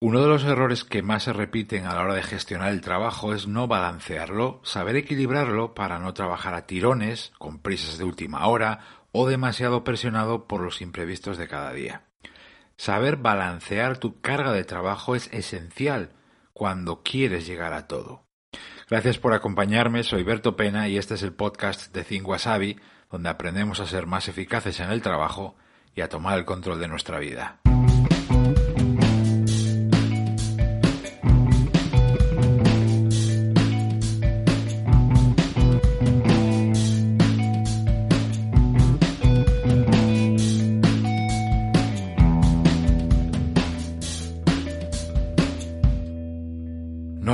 [0.00, 3.34] Uno de los errores que más se repiten a la hora de gestionar el trabajo
[3.34, 8.78] es no balancearlo, saber equilibrarlo para no trabajar a tirones, con prisas de última hora
[9.10, 12.04] o demasiado presionado por los imprevistos de cada día.
[12.76, 16.12] Saber balancear tu carga de trabajo es esencial
[16.52, 18.22] cuando quieres llegar a todo.
[18.88, 22.24] Gracias por acompañarme, soy Berto Pena y este es el podcast de Think
[23.10, 25.56] donde aprendemos a ser más eficaces en el trabajo
[25.96, 27.58] y a tomar el control de nuestra vida.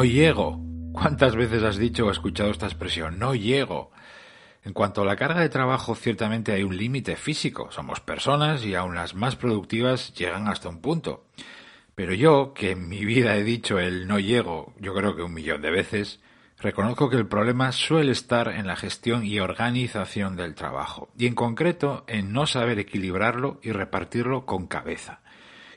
[0.04, 0.60] No llego.
[0.92, 3.18] ¿Cuántas veces has dicho o escuchado esta expresión?
[3.18, 3.90] No llego.
[4.62, 7.70] En cuanto a la carga de trabajo, ciertamente hay un límite físico.
[7.72, 11.24] Somos personas y aun las más productivas llegan hasta un punto.
[11.94, 15.32] Pero yo, que en mi vida he dicho el no llego, yo creo que un
[15.32, 16.20] millón de veces,
[16.58, 21.34] reconozco que el problema suele estar en la gestión y organización del trabajo, y en
[21.34, 25.22] concreto en no saber equilibrarlo y repartirlo con cabeza.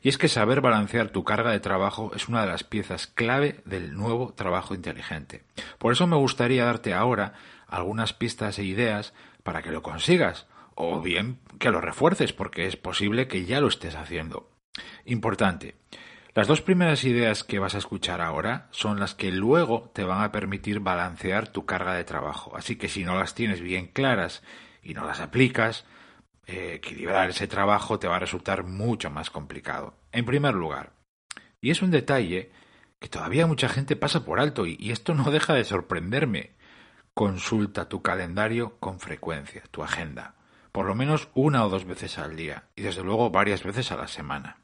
[0.02, 3.62] Y es que saber balancear tu carga de trabajo es una de las piezas clave
[3.66, 5.44] del nuevo trabajo inteligente.
[5.78, 7.34] Por eso me gustaría darte ahora
[7.67, 12.76] algunas pistas e ideas para que lo consigas, o bien que lo refuerces, porque es
[12.78, 14.50] posible que ya lo estés haciendo.
[15.06, 15.76] Importante.
[16.38, 20.22] Las dos primeras ideas que vas a escuchar ahora son las que luego te van
[20.22, 22.56] a permitir balancear tu carga de trabajo.
[22.56, 24.44] Así que si no las tienes bien claras
[24.84, 25.86] y no las aplicas,
[26.48, 29.95] eh, equilibrar ese trabajo te va a resultar mucho más complicado.
[30.14, 30.94] En primer lugar,
[31.59, 32.52] y es un detalle
[33.00, 36.56] que todavía mucha gente pasa por alto y, y esto no deja de sorprenderme,
[37.14, 40.36] consulta tu calendario con frecuencia, tu agenda,
[40.72, 43.98] por lo menos una o dos veces al día y desde luego varias veces a
[43.98, 44.58] la semana.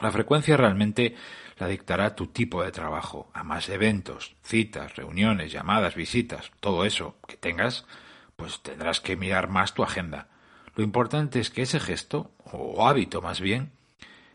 [0.00, 1.14] La frecuencia realmente
[1.58, 7.18] la dictará tu tipo de trabajo, a más eventos, citas, reuniones, llamadas, visitas, todo eso
[7.28, 7.86] que tengas,
[8.34, 10.33] pues tendrás que mirar más tu agenda
[10.76, 13.72] lo importante es que ese gesto, o hábito más bien,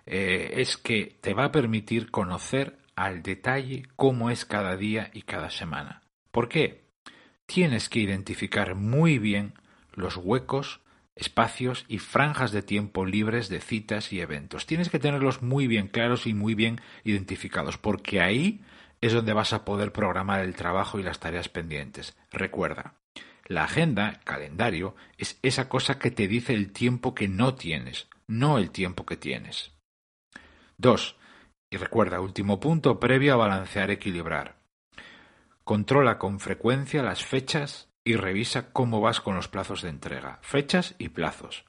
[0.06, 5.22] eh, es que te va a permitir conocer al detalle cómo es cada día y
[5.24, 6.02] cada semana.
[6.32, 6.84] ¿Por qué?
[7.46, 9.54] Tienes que identificar muy bien
[9.94, 10.82] los huecos,
[11.16, 14.66] espacios y franjas de tiempo libres de citas y eventos.
[14.66, 18.62] Tienes que tenerlos muy bien claros y muy bien identificados, porque ahí
[19.02, 22.16] es donde vas a poder programar el trabajo y las tareas pendientes.
[22.32, 22.96] Recuerda,
[23.50, 28.60] la agenda, calendario, es esa cosa que te dice el tiempo que no tienes, no
[28.60, 29.74] el tiempo que tienes.
[30.78, 31.18] 2.
[31.72, 34.60] Y recuerda, último punto previo a balancear equilibrar.
[35.64, 40.40] Controla con frecuencia las fechas y revisa cómo vas con los plazos de entrega.
[40.44, 41.66] Fechas y plazos.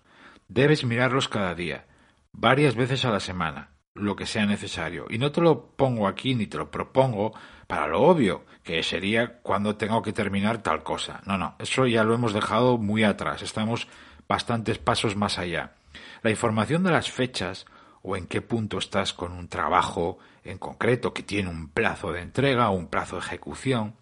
[0.48, 1.86] Debes mirarlos cada día,
[2.32, 3.70] varias veces a la semana,
[4.02, 5.06] lo que sea necesario.
[5.10, 7.32] Y no te lo pongo aquí ni te lo propongo
[7.66, 11.20] para lo obvio, que sería cuando tengo que terminar tal cosa.
[11.26, 13.86] No, no, eso ya lo hemos dejado muy atrás, estamos
[14.28, 15.74] bastantes pasos más allá.
[16.22, 17.66] La información de las fechas
[18.02, 22.22] o en qué punto estás con un trabajo en concreto que tiene un plazo de
[22.22, 23.94] entrega o un plazo de ejecución,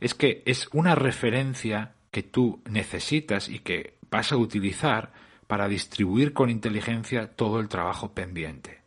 [0.00, 5.12] es que es una referencia que tú necesitas y que vas a utilizar
[5.46, 8.83] para distribuir con inteligencia todo el trabajo pendiente.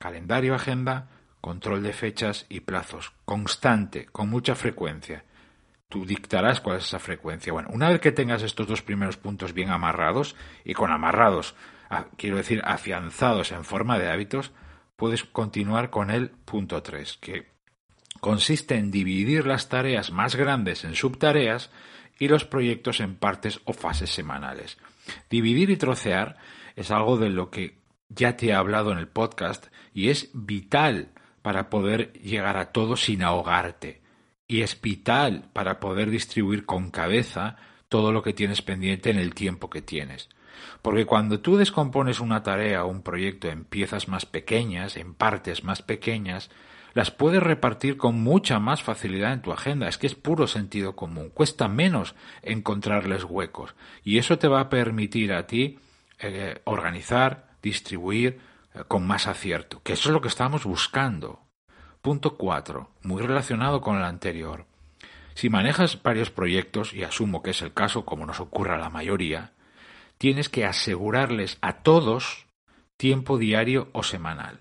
[0.00, 1.10] Calendario, agenda,
[1.42, 5.26] control de fechas y plazos, constante, con mucha frecuencia.
[5.90, 7.52] Tú dictarás cuál es esa frecuencia.
[7.52, 11.54] Bueno, una vez que tengas estos dos primeros puntos bien amarrados, y con amarrados,
[12.16, 14.52] quiero decir afianzados en forma de hábitos,
[14.96, 17.50] puedes continuar con el punto 3, que
[18.20, 21.70] consiste en dividir las tareas más grandes en subtareas
[22.18, 24.78] y los proyectos en partes o fases semanales.
[25.28, 26.38] Dividir y trocear
[26.74, 27.79] es algo de lo que
[28.10, 31.08] ya te he hablado en el podcast y es vital
[31.42, 34.02] para poder llegar a todo sin ahogarte.
[34.46, 37.56] Y es vital para poder distribuir con cabeza
[37.88, 40.28] todo lo que tienes pendiente en el tiempo que tienes.
[40.82, 45.64] Porque cuando tú descompones una tarea o un proyecto en piezas más pequeñas, en partes
[45.64, 46.50] más pequeñas,
[46.94, 49.88] las puedes repartir con mucha más facilidad en tu agenda.
[49.88, 51.30] Es que es puro sentido común.
[51.30, 53.74] Cuesta menos encontrarles huecos.
[54.02, 55.78] Y eso te va a permitir a ti
[56.18, 58.40] eh, organizar, distribuir,
[58.88, 61.40] con más acierto, que eso es lo que estamos buscando.
[62.02, 64.66] Punto 4, muy relacionado con el anterior.
[65.34, 68.90] Si manejas varios proyectos, y asumo que es el caso como nos ocurre a la
[68.90, 69.52] mayoría,
[70.18, 72.46] tienes que asegurarles a todos
[72.96, 74.60] tiempo diario o semanal.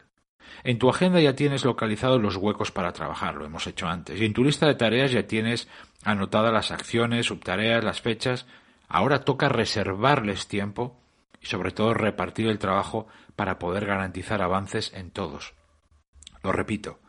[0.63, 4.25] En tu agenda ya tienes localizados los huecos para trabajar, lo hemos hecho antes, y
[4.25, 5.67] en tu lista de tareas ya tienes
[6.03, 8.45] anotadas las acciones, subtareas, las fechas.
[8.87, 10.97] Ahora toca reservarles tiempo
[11.41, 15.53] y sobre todo repartir el trabajo para poder garantizar avances en todos.
[16.43, 16.99] Lo repito,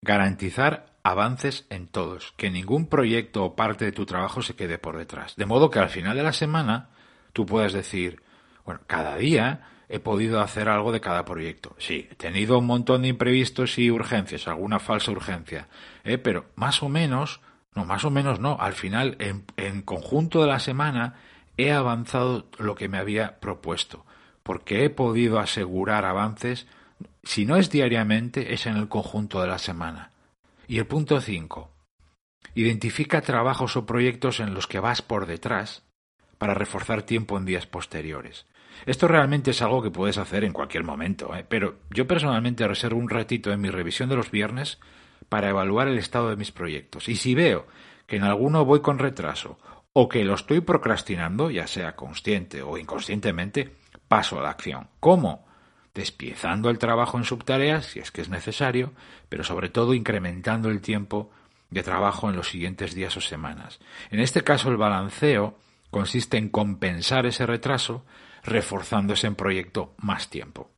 [0.00, 4.96] garantizar avances en todos, que ningún proyecto o parte de tu trabajo se quede por
[4.96, 5.36] detrás.
[5.36, 6.90] De modo que al final de la semana
[7.32, 8.22] tú puedas decir,
[8.64, 11.74] bueno, cada día he podido hacer algo de cada proyecto.
[11.78, 15.68] Sí, he tenido un montón de imprevistos y urgencias, alguna falsa urgencia,
[16.04, 16.18] ¿eh?
[16.18, 17.40] pero más o menos,
[17.74, 21.16] no, más o menos no, al final, en, en conjunto de la semana,
[21.56, 24.04] he avanzado lo que me había propuesto,
[24.42, 26.66] porque he podido asegurar avances,
[27.22, 30.12] si no es diariamente, es en el conjunto de la semana.
[30.66, 31.70] Y el punto 5.
[32.54, 35.84] Identifica trabajos o proyectos en los que vas por detrás
[36.38, 38.46] para reforzar tiempo en días posteriores.
[38.84, 41.46] Esto realmente es algo que puedes hacer en cualquier momento, ¿eh?
[41.48, 44.80] pero yo personalmente reservo un ratito en mi revisión de los viernes
[45.28, 47.08] para evaluar el estado de mis proyectos.
[47.08, 47.66] Y si veo
[48.06, 49.58] que en alguno voy con retraso
[49.92, 53.76] o que lo estoy procrastinando, ya sea consciente o inconscientemente,
[54.08, 54.88] paso a la acción.
[55.00, 55.46] ¿Cómo?
[55.94, 58.92] Despiezando el trabajo en subtareas, si es que es necesario,
[59.28, 61.30] pero sobre todo incrementando el tiempo
[61.70, 63.80] de trabajo en los siguientes días o semanas.
[64.10, 65.58] En este caso, el balanceo
[65.90, 68.04] consiste en compensar ese retraso
[68.42, 70.70] reforzando ese proyecto más tiempo.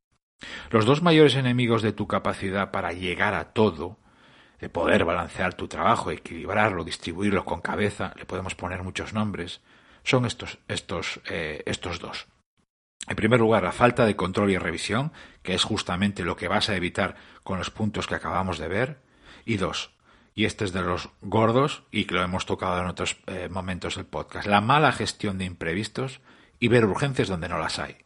[0.70, 3.98] Los dos mayores enemigos de tu capacidad para llegar a todo,
[4.64, 9.60] de poder balancear tu trabajo, equilibrarlo, distribuirlo con cabeza, le podemos poner muchos nombres,
[10.04, 12.28] son estos, estos, eh, estos dos.
[13.06, 15.12] En primer lugar, la falta de control y revisión,
[15.42, 19.02] que es justamente lo que vas a evitar con los puntos que acabamos de ver.
[19.44, 19.90] Y dos,
[20.34, 23.96] y este es de los gordos y que lo hemos tocado en otros eh, momentos
[23.96, 26.22] del podcast, la mala gestión de imprevistos
[26.58, 27.98] y ver urgencias donde no las hay.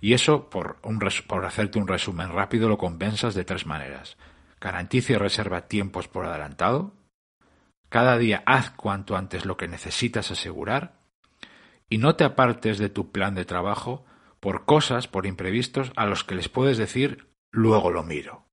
[0.00, 4.16] Y eso, por, un por hacerte un resumen rápido, lo compensas de tres maneras.
[4.60, 6.92] Garantiza y reserva tiempos por adelantado.
[7.88, 11.00] Cada día haz cuanto antes lo que necesitas asegurar.
[11.88, 14.04] Y no te apartes de tu plan de trabajo
[14.38, 18.46] por cosas, por imprevistos, a los que les puedes decir luego lo miro.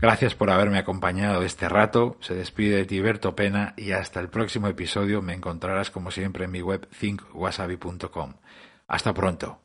[0.00, 2.16] Gracias por haberme acompañado este rato.
[2.20, 6.50] Se despide de Tiberto Pena y hasta el próximo episodio me encontrarás como siempre en
[6.50, 8.34] mi web thinkwasabi.com.
[8.86, 9.63] Hasta pronto.